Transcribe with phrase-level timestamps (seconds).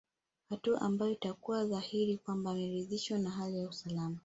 [0.49, 4.17] Hatua ambayo itakuwa dhahiri kwamba ameridhishwa na hali ya usalama